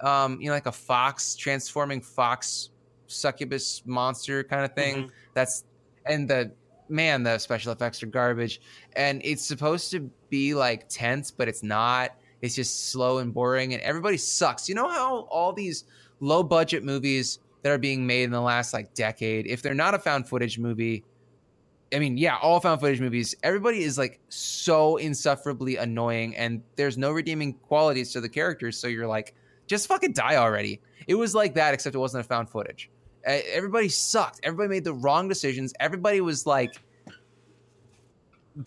[0.00, 2.70] um, you know, like a fox transforming fox
[3.06, 5.04] succubus monster kind of thing.
[5.04, 5.10] Mhm.
[5.34, 5.64] That's
[6.06, 6.52] and the
[6.88, 8.60] man, the special effects are garbage,
[8.96, 12.16] and it's supposed to be like tense, but it's not.
[12.40, 14.68] It's just slow and boring, and everybody sucks.
[14.68, 15.84] You know how all these
[16.20, 19.94] low budget movies that are being made in the last like decade, if they're not
[19.94, 21.04] a found footage movie,
[21.92, 26.96] I mean, yeah, all found footage movies, everybody is like so insufferably annoying, and there's
[26.96, 28.78] no redeeming qualities to the characters.
[28.78, 29.34] So you're like,
[29.66, 30.80] just fucking die already.
[31.06, 32.90] It was like that, except it wasn't a found footage.
[33.24, 34.40] Everybody sucked.
[34.42, 35.72] Everybody made the wrong decisions.
[35.80, 36.74] Everybody was like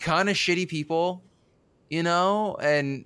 [0.00, 1.22] kind of shitty people,
[1.90, 2.56] you know?
[2.60, 3.04] And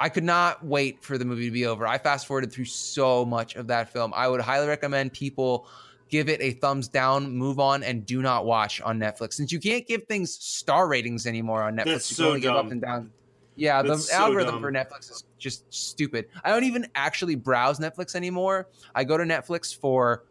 [0.00, 1.86] I could not wait for the movie to be over.
[1.86, 4.12] I fast forwarded through so much of that film.
[4.14, 5.68] I would highly recommend people
[6.08, 9.34] give it a thumbs down, move on, and do not watch on Netflix.
[9.34, 12.40] Since you can't give things star ratings anymore on Netflix, That's you so can only
[12.40, 13.10] give up and down.
[13.56, 14.62] Yeah, the so algorithm dumb.
[14.62, 16.28] for Netflix is just stupid.
[16.44, 18.68] I don't even actually browse Netflix anymore.
[18.94, 20.24] I go to Netflix for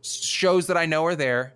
[0.00, 1.54] shows that I know are there.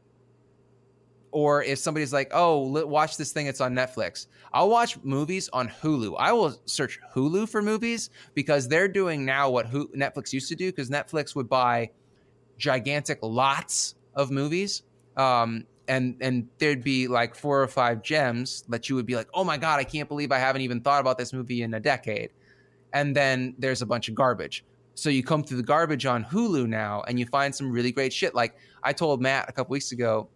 [1.31, 5.69] Or if somebody's like, "Oh, watch this thing, it's on Netflix." I'll watch movies on
[5.69, 6.17] Hulu.
[6.19, 10.71] I will search Hulu for movies because they're doing now what Netflix used to do.
[10.71, 11.91] Because Netflix would buy
[12.59, 14.83] gigantic lots of movies,
[15.17, 19.29] um, and and there'd be like four or five gems that you would be like,
[19.33, 21.81] "Oh my god, I can't believe I haven't even thought about this movie in a
[21.81, 22.31] decade."
[22.93, 24.65] And then there's a bunch of garbage.
[24.95, 28.13] So you come through the garbage on Hulu now, and you find some really great
[28.13, 28.35] shit.
[28.35, 30.29] Like I told Matt a couple weeks ago,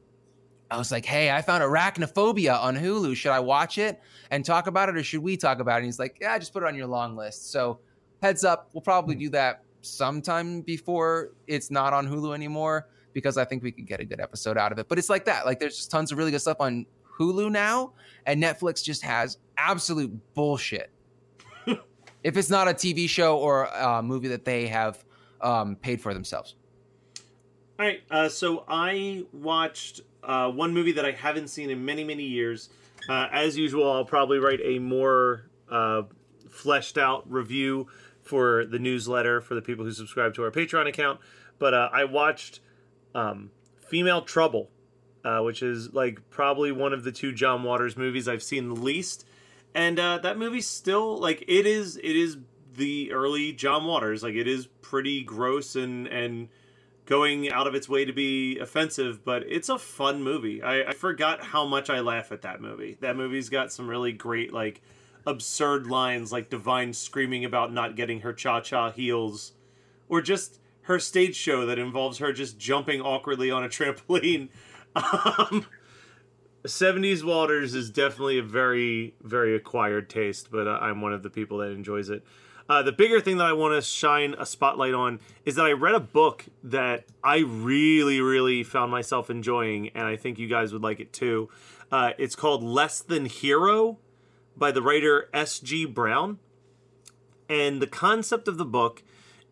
[0.71, 3.15] I was like, "Hey, I found Arachnophobia on Hulu.
[3.17, 5.87] Should I watch it and talk about it, or should we talk about it?" And
[5.87, 7.81] he's like, "Yeah, just put it on your long list." So,
[8.23, 13.45] heads up, we'll probably do that sometime before it's not on Hulu anymore because I
[13.45, 14.89] think we could get a good episode out of it.
[14.89, 15.45] But it's like that.
[15.45, 16.87] Like, there's just tons of really good stuff on
[17.19, 17.93] Hulu now,
[18.27, 20.91] and Netflix just has absolute bullshit.
[22.25, 25.05] if it's not a TV show or a movie that they have
[25.41, 26.55] um, paid for themselves.
[27.79, 32.05] All right, uh, so I watched uh, one movie that I haven't seen in many,
[32.05, 32.71] many years.
[33.09, 36.03] Uh, as usual, I'll probably write a more uh,
[36.49, 37.89] fleshed out review
[38.23, 41.21] for the newsletter for the people who subscribe to our Patreon account.
[41.59, 42.61] But uh, I watched
[43.15, 44.71] um, Female Trouble,
[45.25, 48.81] uh, which is like probably one of the two John Waters movies I've seen the
[48.81, 49.27] least.
[49.75, 51.97] And uh, that movie still like it is.
[51.97, 52.39] It is
[52.77, 54.23] the early John Waters.
[54.23, 56.49] Like it is pretty gross and and
[57.07, 60.63] going out of its way to be offensive, but it's a fun movie.
[60.63, 62.97] I, I forgot how much I laugh at that movie.
[63.01, 64.81] That movie's got some really great like
[65.27, 69.53] absurd lines like Divine screaming about not getting her cha cha heels,
[70.09, 74.49] or just her stage show that involves her just jumping awkwardly on a trampoline.
[74.95, 75.65] Um,
[76.65, 81.31] 70s Waters is definitely a very, very acquired taste, but uh, I'm one of the
[81.31, 82.23] people that enjoys it.
[82.69, 85.73] Uh, the bigger thing that I want to shine a spotlight on is that I
[85.73, 90.73] read a book that I really, really found myself enjoying, and I think you guys
[90.73, 91.49] would like it too.
[91.91, 93.99] Uh, it's called Less Than Hero
[94.57, 95.87] by the writer S.G.
[95.87, 96.39] Browne.
[97.49, 99.03] And the concept of the book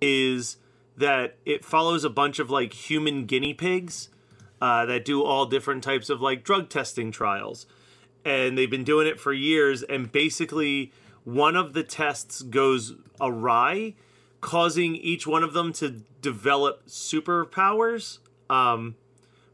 [0.01, 0.57] is
[0.97, 4.09] that it follows a bunch of like human guinea pigs
[4.61, 7.67] uh, that do all different types of like drug testing trials.
[8.25, 9.83] And they've been doing it for years.
[9.83, 10.93] And basically,
[11.25, 13.95] one of the tests goes awry,
[14.41, 18.19] causing each one of them to develop superpowers.
[18.49, 18.97] Um,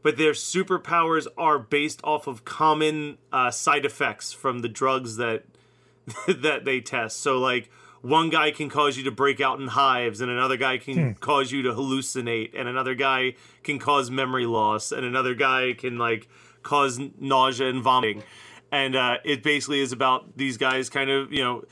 [0.03, 5.43] but their superpowers are based off of common uh, side effects from the drugs that
[6.27, 7.19] that they test.
[7.19, 7.69] So like
[8.01, 11.51] one guy can cause you to break out in hives and another guy can cause
[11.51, 16.27] you to hallucinate and another guy can cause memory loss and another guy can like
[16.63, 18.23] cause nausea and vomiting
[18.71, 21.63] and uh, it basically is about these guys kind of you know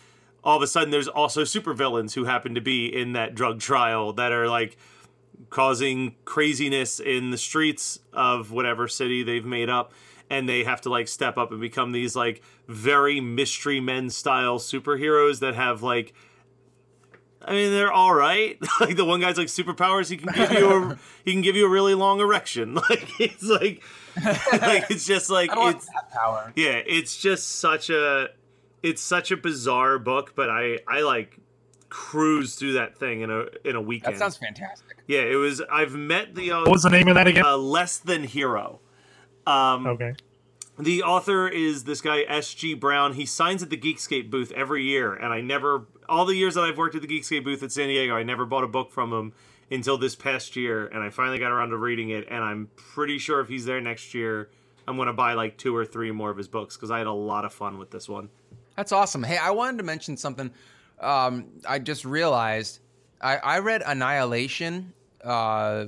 [0.43, 4.13] all of a sudden there's also supervillains who happen to be in that drug trial
[4.13, 4.77] that are like
[5.49, 9.91] causing craziness in the streets of whatever city they've made up
[10.29, 14.59] and they have to like step up and become these like very mystery men style
[14.59, 16.13] superheroes that have like
[17.47, 18.57] I mean they're all right.
[18.79, 21.65] like the one guy's like superpowers he can give you a he can give you
[21.65, 22.79] a really long erection.
[22.89, 23.83] Like it's like
[24.53, 25.87] like it's just like I don't want it's
[26.55, 28.29] yeah, it's just such a
[28.81, 31.37] it's such a bizarre book, but I I like
[31.89, 34.15] cruise through that thing in a in a weekend.
[34.15, 34.97] That sounds fantastic.
[35.07, 37.45] yeah, it was I've met the uh, What was the name of that again?
[37.45, 38.79] uh, less than hero.
[39.47, 40.15] Um, okay.
[40.79, 42.73] the author is this guy S.G.
[42.73, 43.13] Browne.
[43.13, 46.61] He signs at the Geekscape booth every year, and I never, all the years that
[46.63, 49.13] I've worked at the Geekscape booth at San Diego, I never bought a book from
[49.13, 49.33] him
[49.69, 52.27] until this past year, and I finally got around to reading it.
[52.29, 54.49] And I'm pretty sure if he's there next year,
[54.87, 57.07] I'm going to buy like two or three more of his books because I had
[57.07, 58.29] a lot of fun with this one.
[58.75, 59.21] That's awesome.
[59.23, 60.51] Hey, I wanted to mention something.
[60.99, 62.79] Um, I just realized
[63.21, 65.85] I, I read Annihilation uh,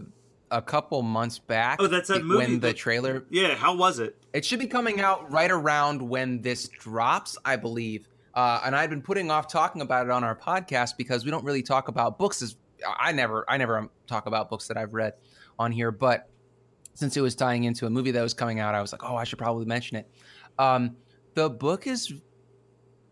[0.52, 1.78] a couple months back.
[1.82, 3.26] Oh, that's that movie when the trailer.
[3.30, 4.16] Yeah, how was it?
[4.34, 8.08] It should be coming out right around when this drops, I believe.
[8.34, 11.44] Uh, and I've been putting off talking about it on our podcast because we don't
[11.44, 12.42] really talk about books.
[12.42, 12.56] As
[13.00, 15.14] I never, I never talk about books that I've read
[15.58, 15.92] on here.
[15.92, 16.30] But
[16.94, 19.16] since it was tying into a movie that was coming out, I was like, oh,
[19.16, 20.10] I should probably mention it.
[20.60, 20.98] Um,
[21.34, 22.14] the book is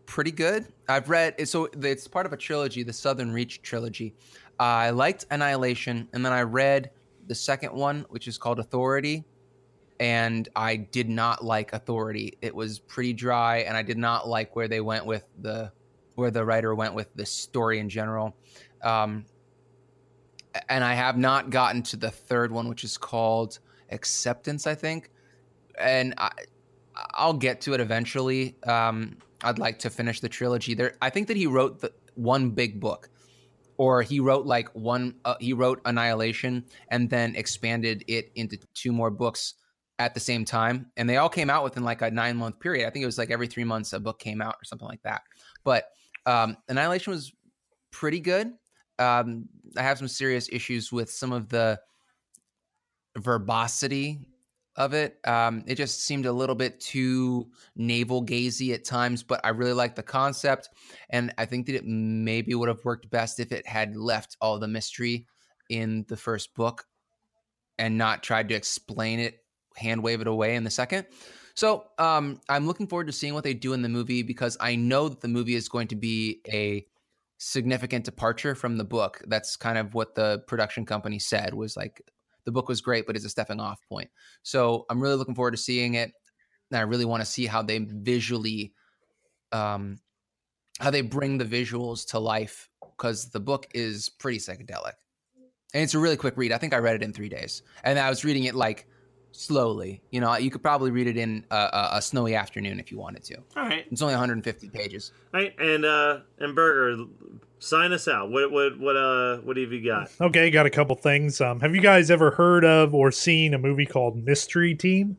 [0.06, 0.66] pretty good.
[0.88, 4.14] I've read so it's part of a trilogy, the Southern Reach trilogy.
[4.58, 6.90] Uh, I liked Annihilation, and then I read
[7.26, 9.24] the second one, which is called Authority,
[10.00, 12.38] and I did not like Authority.
[12.40, 15.72] It was pretty dry, and I did not like where they went with the
[16.14, 18.34] where the writer went with the story in general.
[18.82, 19.26] Um,
[20.68, 23.58] and I have not gotten to the third one, which is called
[23.90, 25.10] Acceptance, I think.
[25.78, 26.30] And I,
[27.12, 28.56] I'll get to it eventually.
[28.66, 30.74] Um, I'd like to finish the trilogy.
[30.74, 33.10] There, I think that he wrote the one big book,
[33.76, 35.16] or he wrote like one.
[35.24, 39.54] Uh, he wrote Annihilation and then expanded it into two more books
[39.98, 42.86] at the same time, and they all came out within like a nine month period.
[42.86, 45.02] I think it was like every three months a book came out or something like
[45.02, 45.22] that.
[45.64, 45.84] But
[46.26, 47.32] um, Annihilation was
[47.90, 48.52] pretty good.
[48.98, 51.78] Um, I have some serious issues with some of the
[53.18, 54.28] verbosity
[54.76, 55.18] of it.
[55.24, 59.72] Um, it just seemed a little bit too navel gazy at times, but I really
[59.72, 60.68] like the concept,
[61.10, 64.58] and I think that it maybe would have worked best if it had left all
[64.58, 65.26] the mystery
[65.68, 66.84] in the first book
[67.78, 69.38] and not tried to explain it,
[69.76, 71.06] hand wave it away in the second.
[71.54, 74.76] So um, I'm looking forward to seeing what they do in the movie because I
[74.76, 76.86] know that the movie is going to be a
[77.38, 79.22] significant departure from the book.
[79.26, 82.02] That's kind of what the production company said was like
[82.46, 84.08] the book was great, but it's a stepping off point.
[84.42, 86.12] So I'm really looking forward to seeing it.
[86.70, 88.72] And I really want to see how they visually,
[89.52, 89.98] um,
[90.80, 94.94] how they bring the visuals to life because the book is pretty psychedelic.
[95.74, 96.52] And it's a really quick read.
[96.52, 98.86] I think I read it in three days, and I was reading it like
[99.36, 100.00] slowly.
[100.10, 102.98] You know, you could probably read it in a, a, a snowy afternoon if you
[102.98, 103.36] wanted to.
[103.56, 105.12] All right, It's only 150 pages.
[105.34, 107.04] all right, and uh, and Burger,
[107.58, 108.30] sign us out.
[108.30, 110.10] What what what uh what have you got?
[110.20, 111.40] Okay, got a couple things.
[111.40, 115.16] Um, have you guys ever heard of or seen a movie called Mystery Team?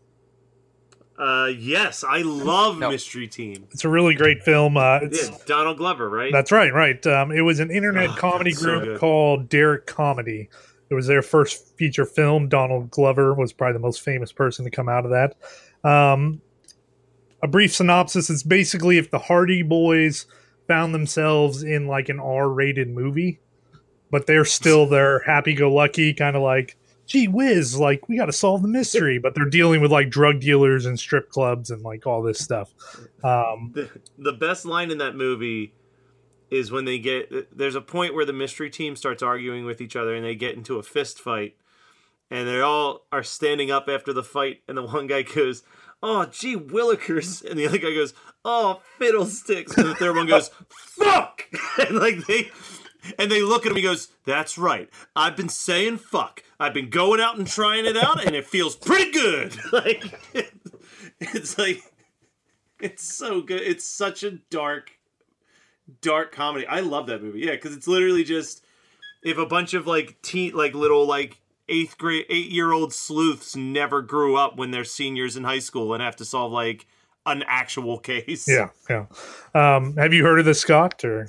[1.20, 2.92] Uh, yes, I love No.
[2.92, 3.68] Mystery Team.
[3.72, 4.78] It's a really great film.
[4.78, 6.32] Uh, it's Yeah, Donald Glover, right?
[6.32, 7.06] That's right, right.
[7.08, 10.50] Um, it was an internet Oh, comedy that's so group called Derrick Comedy,
[10.90, 12.48] It was their first feature film.
[12.48, 15.36] Donald Glover was probably the most famous person to come out of that.
[15.90, 16.42] Um,
[17.44, 20.26] a brief synopsis is basically if the Hardy Boys
[20.68, 23.40] found themselves in like an R-rated movie,
[24.12, 28.62] but they're still their happy-go-lucky kind of like, gee whiz, like we got to solve
[28.62, 32.22] the mystery, but they're dealing with like drug dealers and strip clubs and like all
[32.22, 32.74] this stuff.
[33.24, 35.74] Um, the, the best line in that movie
[36.50, 39.96] is when they get there's a point where the mystery team starts arguing with each
[39.96, 41.56] other and they get into a fist fight.
[42.30, 45.64] And they all are standing up after the fight and the one guy goes
[46.02, 47.44] oh gee willikers.
[47.44, 48.14] And the other guy goes
[48.46, 49.76] oh fiddlesticks.
[49.78, 51.44] And the third one goes fuck.
[51.80, 52.50] And like they
[53.20, 54.90] and they look at him he goes that's right.
[55.16, 56.44] I've been saying fuck.
[56.60, 59.56] I've been going out and trying it out and it feels pretty good.
[59.72, 60.04] Like
[61.20, 61.84] it's like
[62.80, 63.62] it's so good.
[63.62, 64.92] It's such a dark
[66.02, 66.66] dark comedy.
[66.68, 67.42] I love that movie.
[67.42, 68.64] Yeah, because it's literally just
[69.24, 73.56] if a bunch of like teen, like little like eighth grade, eight year old sleuths
[73.56, 76.86] never grew up when they're seniors in high school and have to solve like
[77.26, 78.48] an actual case.
[78.48, 79.06] yeah, yeah.
[79.54, 81.04] Um, have you heard of this, Scott?
[81.04, 81.28] Or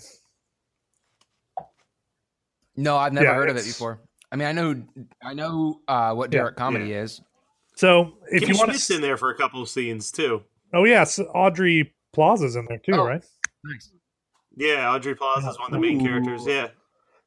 [2.77, 4.01] No, I've never Yeah, heard of it before.
[4.31, 4.83] I mean, I know,
[5.23, 7.21] I know uh, what Yeah, Derrick comedy is.
[7.77, 10.43] so if Kimmy you want Schmidt's to, in there for a couple of scenes too.
[10.75, 13.05] oh yes, Aubrey Plaza's in there too, Oh.
[13.07, 13.25] right?
[13.65, 13.91] Nice.
[14.59, 16.45] Yeah, Aubrey Plaza is one of the main characters.
[16.45, 16.69] Yeah.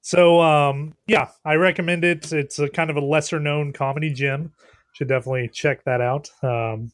[0.01, 2.31] So um, yeah, I recommend it.
[2.33, 4.51] It's a kind of a lesser known comedy gem.
[4.93, 6.29] Should definitely check that out.
[6.43, 6.91] Um,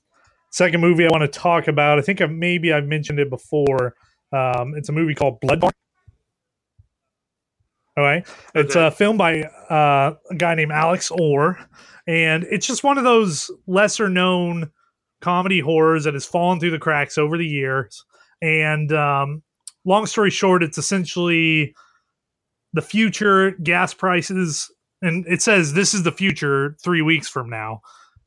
[0.52, 1.98] second movie I want to talk about.
[1.98, 3.96] I think I've, maybe I've mentioned it before.
[4.32, 5.62] Um, it's a movie called Blood.
[5.62, 5.72] Car.
[7.98, 11.58] All right, it's a film by uh, a guy named Alex Orr,
[12.06, 14.70] and it's just one of those lesser known
[15.20, 18.06] comedy horrors that has fallen through the cracks over the years.
[18.40, 19.42] And um,
[19.88, 21.74] long story short, it's essentially
[22.74, 24.70] the future gas prices.
[25.02, 27.82] And it says this is the future three weeks from now.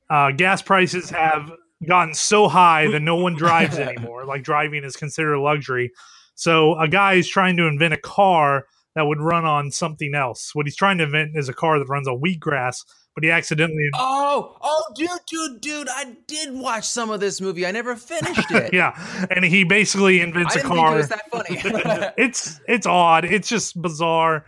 [0.08, 1.52] Uh, gas prices have
[1.86, 4.24] gotten so high that no one drives anymore.
[4.24, 5.92] Like driving is considered a luxury.
[6.34, 10.54] So a guy is trying to invent a car that would run on something else.
[10.54, 12.84] What he's trying to invent is a car that runs on wheatgrass
[13.14, 15.88] but he accidentally Oh, oh, dude, dude, dude!
[15.90, 17.66] I did watch some of this movie.
[17.66, 18.72] I never finished it.
[18.72, 22.12] yeah and he basically invents a didn't car think it was that funny.
[22.18, 23.24] it's it's odd.
[23.24, 24.44] It's just bizarre.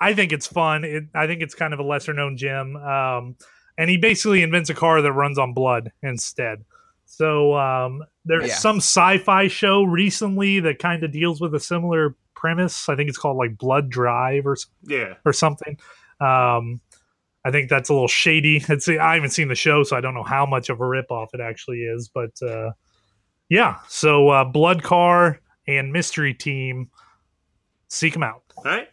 [0.00, 0.84] I think it's fun.
[0.84, 2.76] It, I think it's kind of a lesser known gem.
[2.76, 3.34] Um,
[3.76, 6.64] and he basically invents a car that runs on blood instead.
[7.06, 8.54] So um, there's Yeah.
[8.54, 12.88] some sci-fi show recently that kind of deals with a similar premise.
[12.88, 15.14] I think it's called like Blood Drive or Yeah.
[15.24, 15.78] or something.
[16.20, 16.80] Um,
[17.48, 18.62] I think that's a little shady.
[18.68, 21.28] It's I haven't seen the show, so I don't know how much of a ripoff
[21.32, 22.10] it actually is.
[22.12, 22.72] But uh,
[23.48, 26.90] yeah, so uh, Blood Car and Mystery Team,
[27.88, 28.42] seek them out.
[28.56, 28.88] All right.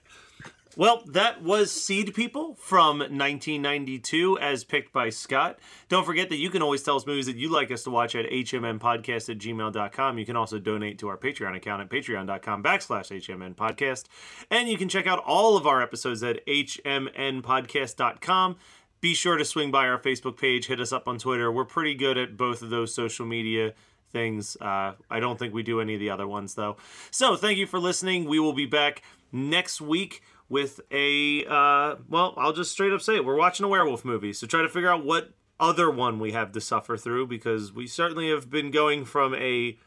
[0.77, 5.57] Well, that was Seed People from 1992, as picked by Scott.
[5.87, 8.13] Don't forget that you can always tell us movies that you'd like us to watch
[8.13, 10.17] at hmnpodcast at gmail.com.
[10.17, 14.03] You can also donate to our Patreon account at patreon.com backslash hmnpodcast.
[14.51, 18.57] And you can check out all of our episodes at hmnpodcast.com.
[18.99, 21.49] Be sure to swing by our Facebook page, hit us up on Twitter.
[21.49, 23.75] We're pretty good at both of those social media
[24.11, 24.57] things.
[24.59, 26.75] Uh, I don't think we do any of the other ones, though.
[27.11, 28.25] So thank you for listening.
[28.25, 33.15] We will be back next week with a uh, well i'll just straight up say
[33.15, 33.25] it.
[33.25, 36.51] We're watching a werewolf movie so try to figure out what other one we have
[36.51, 39.77] to suffer through because we certainly have been going from a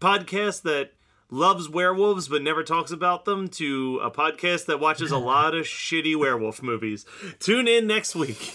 [0.00, 0.92] podcast that
[1.30, 5.64] loves werewolves but never talks about them to a podcast that watches a lot of
[5.66, 7.04] shitty werewolf movies.
[7.40, 8.54] Tune in next week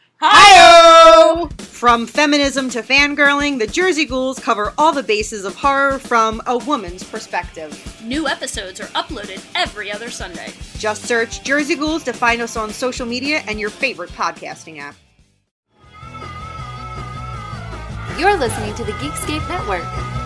[0.23, 1.47] Hi!
[1.57, 6.59] From feminism to fangirling, the Jersey Ghouls cover all the bases of horror from a
[6.59, 7.99] woman's perspective.
[8.03, 10.53] New episodes are uploaded every other Sunday.
[10.77, 14.95] Just search Jersey Ghouls to find us on social media and your favorite podcasting app.
[18.19, 20.20] You're listening to the Geekscape Network.